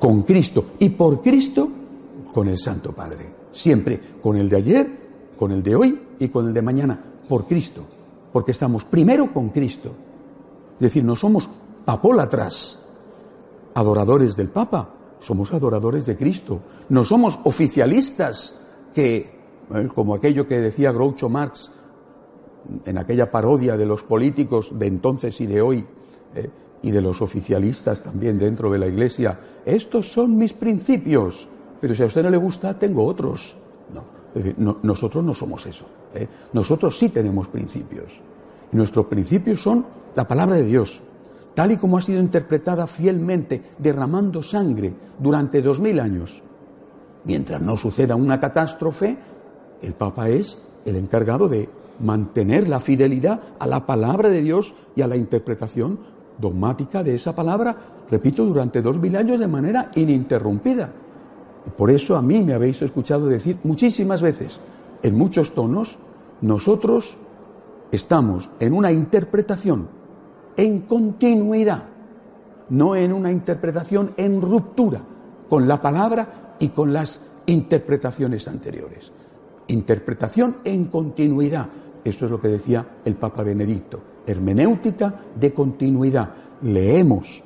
con 0.00 0.22
Cristo 0.22 0.72
y 0.80 0.88
por 0.90 1.22
Cristo 1.22 1.68
con 2.34 2.48
el 2.48 2.58
Santo 2.58 2.92
Padre. 2.92 3.26
Siempre 3.52 4.00
con 4.20 4.36
el 4.36 4.48
de 4.48 4.56
ayer, 4.56 4.88
con 5.38 5.52
el 5.52 5.62
de 5.62 5.76
hoy 5.76 6.00
y 6.18 6.28
con 6.28 6.48
el 6.48 6.52
de 6.52 6.62
mañana, 6.62 7.00
por 7.28 7.46
Cristo. 7.46 7.86
Porque 8.36 8.52
estamos 8.52 8.84
primero 8.84 9.32
con 9.32 9.48
Cristo. 9.48 9.94
Es 10.74 10.80
decir, 10.80 11.02
no 11.02 11.16
somos 11.16 11.48
papólatras, 11.86 12.78
adoradores 13.72 14.36
del 14.36 14.50
Papa, 14.50 14.90
somos 15.20 15.54
adoradores 15.54 16.04
de 16.04 16.18
Cristo. 16.18 16.60
No 16.90 17.02
somos 17.02 17.38
oficialistas 17.44 18.60
que, 18.92 19.40
eh, 19.74 19.88
como 19.94 20.14
aquello 20.14 20.46
que 20.46 20.60
decía 20.60 20.92
Groucho 20.92 21.30
Marx 21.30 21.70
en 22.84 22.98
aquella 22.98 23.30
parodia 23.30 23.74
de 23.74 23.86
los 23.86 24.02
políticos 24.02 24.78
de 24.78 24.86
entonces 24.86 25.40
y 25.40 25.46
de 25.46 25.62
hoy, 25.62 25.86
eh, 26.34 26.50
y 26.82 26.90
de 26.90 27.00
los 27.00 27.22
oficialistas 27.22 28.02
también 28.02 28.38
dentro 28.38 28.70
de 28.70 28.78
la 28.78 28.86
Iglesia, 28.86 29.40
estos 29.64 30.12
son 30.12 30.36
mis 30.36 30.52
principios, 30.52 31.48
pero 31.80 31.94
si 31.94 32.02
a 32.02 32.06
usted 32.06 32.22
no 32.22 32.28
le 32.28 32.36
gusta, 32.36 32.78
tengo 32.78 33.06
otros. 33.06 33.56
No, 34.58 34.78
nosotros 34.82 35.24
no 35.24 35.34
somos 35.34 35.64
eso. 35.66 35.86
¿eh? 36.14 36.26
Nosotros 36.52 36.98
sí 36.98 37.08
tenemos 37.08 37.48
principios. 37.48 38.12
Nuestros 38.72 39.06
principios 39.06 39.62
son 39.62 39.86
la 40.14 40.28
palabra 40.28 40.56
de 40.56 40.64
Dios, 40.64 41.00
tal 41.54 41.72
y 41.72 41.76
como 41.76 41.98
ha 41.98 42.02
sido 42.02 42.20
interpretada 42.20 42.86
fielmente, 42.86 43.62
derramando 43.78 44.42
sangre 44.42 44.92
durante 45.18 45.62
dos 45.62 45.80
mil 45.80 46.00
años. 46.00 46.42
Mientras 47.24 47.62
no 47.62 47.76
suceda 47.76 48.14
una 48.14 48.38
catástrofe, 48.38 49.16
el 49.82 49.94
Papa 49.94 50.28
es 50.28 50.58
el 50.84 50.96
encargado 50.96 51.48
de 51.48 51.68
mantener 52.00 52.68
la 52.68 52.80
fidelidad 52.80 53.40
a 53.58 53.66
la 53.66 53.86
palabra 53.86 54.28
de 54.28 54.42
Dios 54.42 54.74
y 54.94 55.02
a 55.02 55.06
la 55.08 55.16
interpretación 55.16 55.98
dogmática 56.38 57.02
de 57.02 57.14
esa 57.14 57.34
palabra, 57.34 57.76
repito, 58.10 58.44
durante 58.44 58.82
dos 58.82 58.98
mil 58.98 59.16
años 59.16 59.40
de 59.40 59.48
manera 59.48 59.90
ininterrumpida. 59.94 60.92
Por 61.76 61.90
eso 61.90 62.16
a 62.16 62.22
mí 62.22 62.42
me 62.42 62.54
habéis 62.54 62.82
escuchado 62.82 63.26
decir 63.26 63.58
muchísimas 63.64 64.22
veces, 64.22 64.60
en 65.02 65.16
muchos 65.16 65.52
tonos, 65.52 65.98
nosotros 66.40 67.16
estamos 67.90 68.50
en 68.60 68.72
una 68.72 68.92
interpretación 68.92 69.88
en 70.56 70.80
continuidad, 70.82 71.84
no 72.70 72.96
en 72.96 73.12
una 73.12 73.30
interpretación 73.30 74.12
en 74.16 74.40
ruptura 74.40 75.02
con 75.48 75.68
la 75.68 75.80
palabra 75.80 76.56
y 76.58 76.68
con 76.68 76.92
las 76.92 77.20
interpretaciones 77.46 78.48
anteriores. 78.48 79.12
Interpretación 79.68 80.58
en 80.64 80.86
continuidad. 80.86 81.68
Esto 82.04 82.24
es 82.24 82.30
lo 82.30 82.40
que 82.40 82.48
decía 82.48 82.86
el 83.04 83.14
Papa 83.14 83.42
Benedicto. 83.42 84.00
Hermenéutica 84.26 85.22
de 85.38 85.52
continuidad. 85.52 86.30
Leemos 86.62 87.42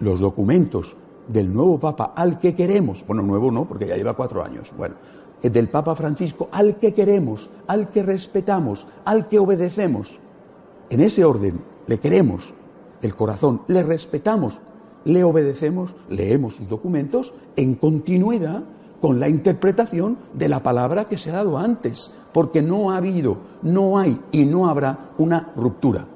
los 0.00 0.20
documentos 0.20 0.96
del 1.28 1.52
nuevo 1.52 1.78
Papa 1.78 2.12
al 2.14 2.38
que 2.38 2.54
queremos, 2.54 3.04
bueno, 3.06 3.22
nuevo 3.22 3.50
no, 3.50 3.64
porque 3.64 3.86
ya 3.86 3.96
lleva 3.96 4.14
cuatro 4.14 4.44
años, 4.44 4.72
bueno, 4.76 4.96
del 5.42 5.68
Papa 5.68 5.94
Francisco 5.94 6.48
al 6.52 6.76
que 6.76 6.92
queremos, 6.92 7.48
al 7.66 7.90
que 7.90 8.02
respetamos, 8.02 8.86
al 9.04 9.28
que 9.28 9.38
obedecemos. 9.38 10.18
En 10.90 11.00
ese 11.00 11.24
orden, 11.24 11.60
le 11.86 11.98
queremos 11.98 12.54
el 13.02 13.14
corazón, 13.14 13.62
le 13.68 13.82
respetamos, 13.82 14.60
le 15.04 15.24
obedecemos, 15.24 15.94
leemos 16.08 16.56
sus 16.56 16.68
documentos 16.68 17.32
en 17.56 17.74
continuidad 17.74 18.64
con 19.00 19.20
la 19.20 19.28
interpretación 19.28 20.18
de 20.32 20.48
la 20.48 20.62
palabra 20.62 21.04
que 21.04 21.18
se 21.18 21.30
ha 21.30 21.34
dado 21.34 21.58
antes, 21.58 22.10
porque 22.32 22.62
no 22.62 22.90
ha 22.90 22.96
habido, 22.96 23.36
no 23.62 23.98
hay 23.98 24.20
y 24.32 24.44
no 24.44 24.68
habrá 24.68 25.10
una 25.18 25.52
ruptura. 25.56 26.06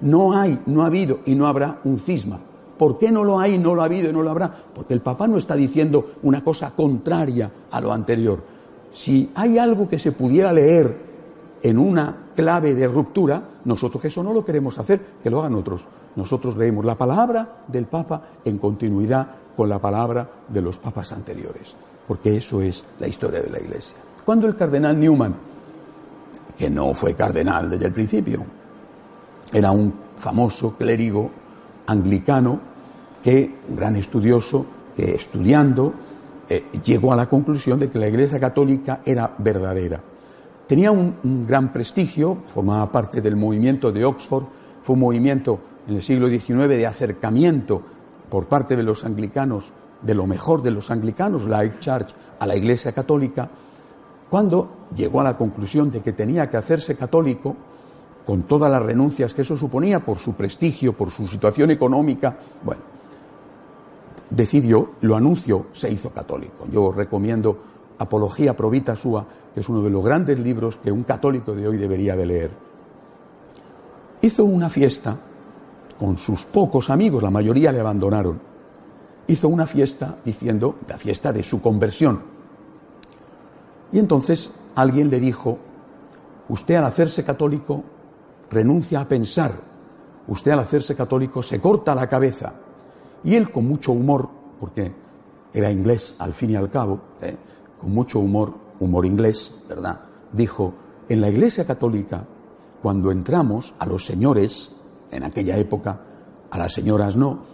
No 0.00 0.32
hay, 0.32 0.60
no 0.66 0.82
ha 0.82 0.86
habido 0.86 1.20
y 1.26 1.34
no 1.34 1.46
habrá 1.46 1.80
un 1.84 1.98
cisma. 1.98 2.40
¿Por 2.82 2.98
qué 2.98 3.12
no 3.12 3.22
lo 3.22 3.38
hay, 3.38 3.58
no 3.58 3.76
lo 3.76 3.82
ha 3.82 3.84
habido 3.84 4.10
y 4.10 4.12
no 4.12 4.24
lo 4.24 4.30
habrá? 4.30 4.50
Porque 4.50 4.92
el 4.92 5.00
Papa 5.00 5.28
no 5.28 5.38
está 5.38 5.54
diciendo 5.54 6.14
una 6.24 6.42
cosa 6.42 6.72
contraria 6.72 7.48
a 7.70 7.80
lo 7.80 7.92
anterior. 7.92 8.42
Si 8.92 9.30
hay 9.36 9.56
algo 9.56 9.88
que 9.88 10.00
se 10.00 10.10
pudiera 10.10 10.52
leer 10.52 10.96
en 11.62 11.78
una 11.78 12.12
clave 12.34 12.74
de 12.74 12.88
ruptura, 12.88 13.40
nosotros 13.66 14.04
eso 14.04 14.24
no 14.24 14.32
lo 14.32 14.44
queremos 14.44 14.80
hacer, 14.80 15.00
que 15.22 15.30
lo 15.30 15.38
hagan 15.38 15.54
otros. 15.54 15.86
Nosotros 16.16 16.56
leemos 16.56 16.84
la 16.84 16.98
palabra 16.98 17.62
del 17.68 17.84
Papa 17.84 18.20
en 18.44 18.58
continuidad 18.58 19.28
con 19.56 19.68
la 19.68 19.78
palabra 19.78 20.28
de 20.48 20.60
los 20.60 20.80
papas 20.80 21.12
anteriores, 21.12 21.76
porque 22.08 22.38
eso 22.38 22.60
es 22.62 22.84
la 22.98 23.06
historia 23.06 23.42
de 23.42 23.50
la 23.50 23.60
Iglesia. 23.60 23.98
Cuando 24.24 24.48
el 24.48 24.56
cardenal 24.56 24.98
Newman, 24.98 25.36
que 26.58 26.68
no 26.68 26.94
fue 26.94 27.14
cardenal 27.14 27.70
desde 27.70 27.86
el 27.86 27.92
principio, 27.92 28.44
era 29.52 29.70
un 29.70 29.94
famoso 30.16 30.74
clérigo 30.76 31.30
anglicano 31.86 32.71
que, 33.22 33.58
un 33.68 33.76
gran 33.76 33.96
estudioso, 33.96 34.66
que 34.96 35.14
estudiando 35.14 35.94
eh, 36.48 36.64
llegó 36.84 37.12
a 37.12 37.16
la 37.16 37.28
conclusión 37.28 37.78
de 37.78 37.88
que 37.88 37.98
la 37.98 38.08
Iglesia 38.08 38.40
católica 38.40 39.00
era 39.04 39.34
verdadera. 39.38 40.02
Tenía 40.66 40.90
un, 40.90 41.46
gran 41.46 41.72
prestigio, 41.72 42.38
formaba 42.52 42.90
parte 42.90 43.20
del 43.20 43.36
movimiento 43.36 43.92
de 43.92 44.04
Oxford, 44.04 44.44
fue 44.82 44.94
un 44.94 45.00
movimiento 45.00 45.60
en 45.88 45.96
el 45.96 46.02
siglo 46.02 46.28
XIX 46.28 46.68
de 46.68 46.86
acercamiento 46.86 47.82
por 48.28 48.46
parte 48.46 48.76
de 48.76 48.82
los 48.82 49.04
anglicanos, 49.04 49.72
de 50.00 50.14
lo 50.14 50.26
mejor 50.26 50.62
de 50.62 50.70
los 50.70 50.90
anglicanos, 50.90 51.46
la 51.46 51.78
Church, 51.78 52.14
a 52.38 52.46
la 52.46 52.56
Iglesia 52.56 52.92
Católica, 52.92 53.48
cuando 54.30 54.88
llegó 54.96 55.20
a 55.20 55.24
la 55.24 55.36
conclusión 55.36 55.90
de 55.90 56.00
que 56.00 56.12
tenía 56.12 56.48
que 56.48 56.56
hacerse 56.56 56.96
católico, 56.96 57.54
con 58.26 58.42
todas 58.42 58.70
las 58.70 58.82
renuncias 58.82 59.34
que 59.34 59.42
eso 59.42 59.56
suponía 59.56 60.04
por 60.04 60.18
su 60.18 60.34
prestigio, 60.34 60.96
por 60.96 61.10
su 61.10 61.26
situación 61.26 61.70
económica, 61.70 62.36
bueno, 62.64 62.91
decidió, 64.34 64.92
lo 65.00 65.16
anunció, 65.16 65.66
se 65.72 65.90
hizo 65.90 66.10
católico. 66.10 66.66
Yo 66.70 66.92
recomiendo 66.92 67.58
Apología 67.98 68.56
Provita 68.56 68.96
Sua, 68.96 69.26
que 69.54 69.60
es 69.60 69.68
uno 69.68 69.82
de 69.82 69.90
los 69.90 70.04
grandes 70.04 70.38
libros 70.38 70.76
que 70.76 70.90
un 70.90 71.04
católico 71.04 71.54
de 71.54 71.68
hoy 71.68 71.76
debería 71.76 72.16
de 72.16 72.26
leer. 72.26 72.50
Hizo 74.22 74.44
una 74.44 74.70
fiesta 74.70 75.16
con 75.98 76.16
sus 76.16 76.44
pocos 76.44 76.90
amigos, 76.90 77.22
la 77.22 77.30
mayoría 77.30 77.72
le 77.72 77.80
abandonaron. 77.80 78.40
Hizo 79.26 79.48
una 79.48 79.66
fiesta 79.66 80.18
diciendo 80.24 80.76
la 80.88 80.96
fiesta 80.96 81.32
de 81.32 81.42
su 81.42 81.60
conversión. 81.60 82.20
Y 83.92 83.98
entonces 83.98 84.50
alguien 84.74 85.10
le 85.10 85.20
dijo, 85.20 85.58
usted 86.48 86.76
al 86.76 86.84
hacerse 86.84 87.24
católico 87.24 87.84
renuncia 88.50 89.00
a 89.00 89.08
pensar, 89.08 89.52
usted 90.28 90.52
al 90.52 90.60
hacerse 90.60 90.96
católico 90.96 91.42
se 91.42 91.60
corta 91.60 91.94
la 91.94 92.08
cabeza. 92.08 92.54
Y 93.24 93.34
él 93.34 93.50
con 93.50 93.66
mucho 93.66 93.92
humor, 93.92 94.28
porque 94.58 94.92
era 95.52 95.70
inglés 95.70 96.14
al 96.18 96.32
fin 96.32 96.50
y 96.50 96.56
al 96.56 96.70
cabo, 96.70 97.00
¿eh? 97.20 97.36
con 97.80 97.92
mucho 97.92 98.18
humor, 98.18 98.54
humor 98.80 99.06
inglés, 99.06 99.54
¿verdad? 99.68 100.00
Dijo, 100.32 100.74
en 101.08 101.20
la 101.20 101.28
Iglesia 101.28 101.66
Católica, 101.66 102.24
cuando 102.82 103.10
entramos 103.10 103.74
a 103.78 103.86
los 103.86 104.04
señores, 104.04 104.72
en 105.10 105.24
aquella 105.24 105.56
época, 105.56 106.00
a 106.50 106.58
las 106.58 106.72
señoras 106.72 107.16
no, 107.16 107.44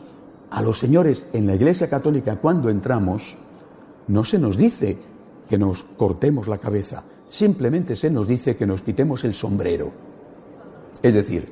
a 0.51 0.63
los 0.63 0.79
señores 0.79 1.27
en 1.33 1.47
la 1.47 1.55
Iglesia 1.55 1.91
Católica 1.91 2.37
cuando 2.37 2.71
entramos, 2.71 3.37
no 4.07 4.25
se 4.25 4.39
nos 4.39 4.57
dice 4.57 4.99
que 5.49 5.59
nos 5.59 5.83
cortemos 5.83 6.49
la 6.49 6.59
cabeza, 6.59 7.05
simplemente 7.29 7.97
se 7.97 8.11
nos 8.11 8.27
dice 8.27 8.57
que 8.57 8.67
nos 8.67 8.83
quitemos 8.83 9.25
el 9.25 9.35
sombrero. 9.35 9.93
Es 11.03 11.15
decir, 11.15 11.49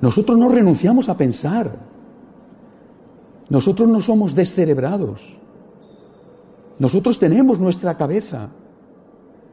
nosotros 0.00 0.38
no 0.38 0.48
renunciamos 0.48 1.08
a 1.08 1.16
pensar, 1.16 1.78
nosotros 3.48 3.88
no 3.88 4.00
somos 4.00 4.34
descerebrados, 4.34 5.38
nosotros 6.78 7.18
tenemos 7.18 7.58
nuestra 7.58 7.96
cabeza, 7.96 8.50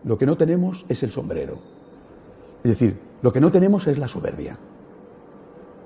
lo 0.03 0.17
que 0.17 0.25
no 0.25 0.35
tenemos 0.35 0.85
es 0.89 1.03
el 1.03 1.11
sombrero. 1.11 1.57
Es 2.63 2.71
decir, 2.71 2.99
lo 3.21 3.31
que 3.31 3.39
no 3.39 3.51
tenemos 3.51 3.87
es 3.87 3.97
la 3.97 4.07
soberbia. 4.07 4.57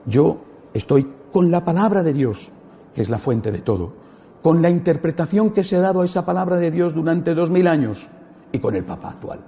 Yo 0.05 0.37
estoy 0.73 1.07
con 1.31 1.51
la 1.51 1.63
palabra 1.63 2.01
de 2.01 2.13
Dios, 2.13 2.51
que 2.93 3.01
es 3.01 3.09
la 3.09 3.19
fuente 3.19 3.51
de 3.51 3.59
todo, 3.59 3.93
con 4.41 4.61
la 4.61 4.69
interpretación 4.69 5.51
que 5.51 5.63
se 5.63 5.75
ha 5.75 5.81
dado 5.81 6.01
a 6.01 6.05
esa 6.05 6.25
palabra 6.25 6.55
de 6.57 6.71
Dios 6.71 6.93
durante 6.93 7.35
dos 7.35 7.51
mil 7.51 7.67
años, 7.67 8.09
y 8.51 8.59
con 8.59 8.75
el 8.75 8.85
Papa 8.85 9.09
actual. 9.09 9.39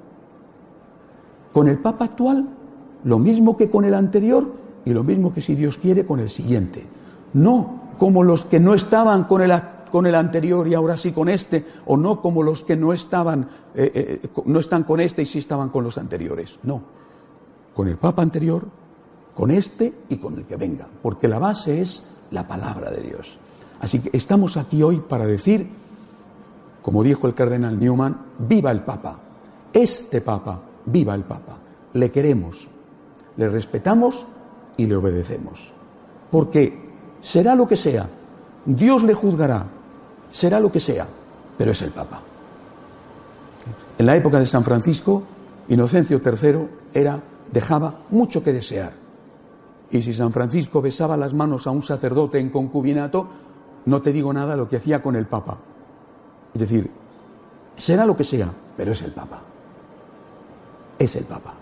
Con 1.53 1.67
el 1.67 1.79
Papa 1.79 2.05
actual, 2.05 2.47
lo 3.03 3.17
mismo 3.17 3.57
que 3.57 3.69
con 3.69 3.85
el 3.85 3.93
anterior 3.93 4.53
y 4.85 4.91
lo 4.91 5.03
mismo 5.03 5.33
que 5.33 5.41
si 5.41 5.55
Dios 5.55 5.77
quiere 5.77 6.05
con 6.05 6.19
el 6.19 6.29
siguiente. 6.29 6.85
No 7.33 7.88
como 7.99 8.23
los 8.23 8.45
que 8.45 8.59
no 8.59 8.73
estaban 8.73 9.25
con 9.25 9.41
el, 9.41 9.51
con 9.91 10.07
el 10.07 10.15
anterior 10.15 10.67
y 10.67 10.73
ahora 10.73 10.97
sí 10.97 11.11
con 11.11 11.29
este, 11.29 11.65
o 11.85 11.97
no 11.97 12.21
como 12.21 12.41
los 12.41 12.63
que 12.63 12.75
no 12.75 12.93
estaban, 12.93 13.47
eh, 13.75 13.91
eh, 13.93 14.29
no 14.45 14.59
están 14.59 14.83
con 14.83 15.01
este 15.01 15.21
y 15.21 15.25
sí 15.25 15.39
estaban 15.39 15.69
con 15.69 15.83
los 15.83 15.97
anteriores. 15.97 16.57
No, 16.63 16.81
con 17.75 17.87
el 17.87 17.97
Papa 17.97 18.21
anterior, 18.21 18.65
con 19.35 19.51
este 19.51 19.93
y 20.09 20.17
con 20.17 20.35
el 20.35 20.45
que 20.45 20.55
venga, 20.55 20.87
porque 21.03 21.27
la 21.27 21.37
base 21.37 21.81
es 21.81 22.09
la 22.31 22.47
palabra 22.47 22.89
de 22.89 23.01
Dios. 23.01 23.37
Así 23.81 23.99
que 23.99 24.15
estamos 24.17 24.57
aquí 24.57 24.81
hoy 24.81 25.01
para 25.07 25.25
decir, 25.25 25.69
como 26.81 27.03
dijo 27.03 27.27
el 27.27 27.33
cardenal 27.33 27.79
Newman, 27.79 28.17
viva 28.39 28.71
el 28.71 28.81
Papa, 28.81 29.19
este 29.73 30.21
Papa, 30.21 30.61
viva 30.85 31.13
el 31.15 31.23
Papa. 31.23 31.57
Le 31.93 32.11
queremos, 32.11 32.67
le 33.35 33.49
respetamos 33.49 34.25
y 34.77 34.85
le 34.85 34.95
obedecemos. 34.95 35.71
Porque 36.31 36.88
será 37.21 37.55
lo 37.55 37.67
que 37.67 37.75
sea, 37.75 38.07
Dios 38.65 39.03
le 39.03 39.13
juzgará, 39.13 39.65
será 40.31 40.59
lo 40.59 40.71
que 40.71 40.79
sea, 40.79 41.07
pero 41.57 41.71
es 41.71 41.81
el 41.81 41.91
Papa. 41.91 42.21
En 43.97 44.05
la 44.05 44.15
época 44.15 44.39
de 44.39 44.45
San 44.45 44.63
Francisco, 44.63 45.23
Inocencio 45.67 46.21
III 46.23 46.67
era, 46.93 47.21
dejaba 47.51 47.99
mucho 48.09 48.43
que 48.43 48.53
desear. 48.53 48.93
Y 49.91 50.01
si 50.01 50.13
San 50.13 50.31
Francisco 50.31 50.81
besaba 50.81 51.17
las 51.17 51.33
manos 51.33 51.67
a 51.67 51.71
un 51.71 51.83
sacerdote 51.83 52.39
en 52.39 52.49
concubinato, 52.49 53.27
no 53.85 54.01
te 54.01 54.13
digo 54.13 54.31
nada 54.31 54.55
lo 54.55 54.69
que 54.69 54.77
hacía 54.77 55.01
con 55.01 55.15
el 55.15 55.25
Papa. 55.25 55.57
Es 56.53 56.61
decir, 56.61 56.89
será 57.75 58.05
lo 58.05 58.15
que 58.15 58.23
sea, 58.23 58.51
pero 58.77 58.91
es 58.91 59.01
el 59.01 59.11
Papa. 59.11 59.41
Es 60.97 61.15
el 61.15 61.25
Papa. 61.25 61.53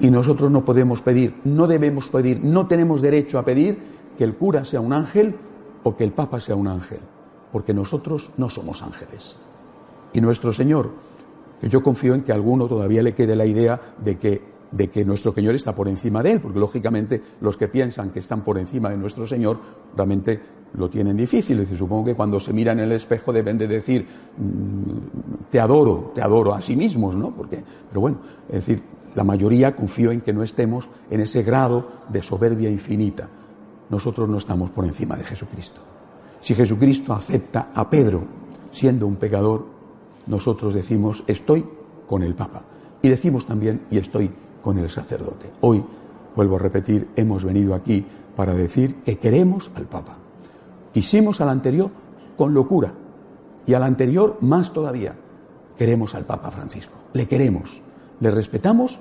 Y 0.00 0.10
nosotros 0.10 0.50
no 0.50 0.64
podemos 0.64 1.02
pedir, 1.02 1.36
no 1.44 1.66
debemos 1.66 2.08
pedir, 2.08 2.42
no 2.42 2.66
tenemos 2.66 3.02
derecho 3.02 3.38
a 3.38 3.44
pedir 3.44 3.78
que 4.16 4.24
el 4.24 4.34
cura 4.34 4.64
sea 4.64 4.80
un 4.80 4.92
ángel 4.92 5.36
o 5.82 5.96
que 5.96 6.04
el 6.04 6.12
Papa 6.12 6.40
sea 6.40 6.56
un 6.56 6.68
ángel, 6.68 7.00
porque 7.52 7.74
nosotros 7.74 8.30
no 8.36 8.48
somos 8.48 8.82
ángeles. 8.82 9.36
Y 10.12 10.20
nuestro 10.20 10.52
Señor, 10.52 10.90
que 11.60 11.68
yo 11.68 11.82
confío 11.82 12.14
en 12.14 12.22
que 12.22 12.32
a 12.32 12.34
alguno 12.34 12.66
todavía 12.66 13.02
le 13.02 13.14
quede 13.14 13.36
la 13.36 13.44
idea 13.44 13.78
de 14.02 14.18
que, 14.18 14.42
de 14.72 14.88
que 14.88 15.04
nuestro 15.04 15.32
Señor 15.32 15.54
está 15.54 15.74
por 15.74 15.88
encima 15.88 16.22
de 16.22 16.32
él, 16.32 16.40
porque 16.40 16.58
lógicamente 16.58 17.22
los 17.40 17.56
que 17.56 17.68
piensan 17.68 18.10
que 18.10 18.20
están 18.20 18.42
por 18.42 18.58
encima 18.58 18.88
de 18.88 18.96
nuestro 18.96 19.26
Señor 19.26 19.58
realmente 19.94 20.40
lo 20.74 20.88
tienen 20.88 21.16
difícil. 21.16 21.60
Y 21.60 21.76
supongo 21.76 22.06
que 22.06 22.14
cuando 22.14 22.40
se 22.40 22.52
miran 22.52 22.78
en 22.78 22.86
el 22.86 22.92
espejo 22.92 23.32
deben 23.32 23.58
de 23.58 23.68
decir, 23.68 24.06
mm, 24.36 25.50
te 25.50 25.60
adoro, 25.60 26.12
te 26.14 26.22
adoro 26.22 26.54
a 26.54 26.62
sí 26.62 26.76
mismos, 26.76 27.14
¿no? 27.14 27.30
Porque, 27.30 27.62
pero 27.88 28.00
bueno, 28.00 28.18
es 28.48 28.66
decir, 28.66 28.82
la 29.14 29.24
mayoría 29.24 29.74
confío 29.74 30.12
en 30.12 30.20
que 30.20 30.32
no 30.32 30.42
estemos 30.42 30.88
en 31.10 31.20
ese 31.20 31.42
grado 31.42 31.88
de 32.08 32.22
soberbia 32.22 32.70
infinita. 32.70 33.28
Nosotros 33.88 34.28
no 34.28 34.38
estamos 34.38 34.70
por 34.70 34.84
encima 34.84 35.16
de 35.16 35.24
Jesucristo. 35.24 35.80
Si 36.40 36.54
Jesucristo 36.54 37.12
acepta 37.12 37.70
a 37.74 37.88
Pedro 37.90 38.22
siendo 38.70 39.06
un 39.06 39.16
pecador, 39.16 39.66
nosotros 40.26 40.74
decimos, 40.74 41.24
estoy 41.26 41.66
con 42.06 42.22
el 42.22 42.34
Papa. 42.34 42.62
Y 43.02 43.08
decimos 43.08 43.46
también, 43.46 43.86
y 43.90 43.98
estoy 43.98 44.30
con 44.62 44.78
el 44.78 44.88
sacerdote. 44.88 45.50
Hoy, 45.60 45.82
vuelvo 46.36 46.56
a 46.56 46.60
repetir, 46.60 47.08
hemos 47.16 47.44
venido 47.44 47.74
aquí 47.74 48.04
para 48.36 48.54
decir 48.54 48.96
que 49.04 49.18
queremos 49.18 49.70
al 49.74 49.86
Papa. 49.86 50.16
Quisimos 50.92 51.40
al 51.40 51.48
anterior 51.48 51.90
con 52.36 52.54
locura 52.54 52.92
y 53.66 53.74
al 53.74 53.82
anterior 53.82 54.38
más 54.40 54.72
todavía. 54.72 55.14
Queremos 55.76 56.14
al 56.14 56.24
Papa 56.24 56.50
Francisco, 56.50 56.94
le 57.12 57.26
queremos 57.26 57.82
le 58.20 58.30
respetamos 58.30 58.98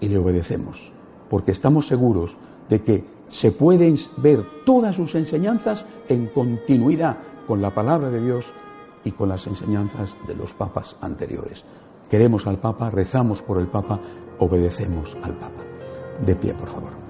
y 0.00 0.08
le 0.08 0.18
obedecemos, 0.18 0.92
porque 1.28 1.50
estamos 1.50 1.86
seguros 1.86 2.36
de 2.68 2.82
que 2.82 3.04
se 3.28 3.52
pueden 3.52 3.96
ver 4.16 4.44
todas 4.64 4.96
sus 4.96 5.14
enseñanzas 5.14 5.84
en 6.08 6.28
continuidad 6.28 7.18
con 7.46 7.60
la 7.60 7.74
palabra 7.74 8.10
de 8.10 8.20
Dios 8.20 8.46
y 9.04 9.12
con 9.12 9.28
las 9.28 9.46
enseñanzas 9.46 10.16
de 10.26 10.34
los 10.34 10.54
papas 10.54 10.96
anteriores. 11.00 11.64
Queremos 12.08 12.46
al 12.46 12.58
Papa, 12.58 12.90
rezamos 12.90 13.42
por 13.42 13.58
el 13.58 13.68
Papa, 13.68 14.00
obedecemos 14.38 15.16
al 15.22 15.34
Papa. 15.34 15.62
De 16.24 16.34
pie, 16.34 16.54
por 16.54 16.68
favor. 16.68 17.09